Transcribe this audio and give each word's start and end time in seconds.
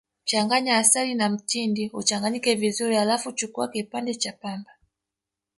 Changanya 0.25 0.77
asali 0.77 1.15
na 1.15 1.29
mtindi 1.29 1.89
uchanganyike 1.93 2.55
vizuri 2.55 2.95
Halafu 2.95 3.31
chukua 3.31 3.67
kipande 3.67 4.13
cha 4.15 4.33
pamba 4.33 4.71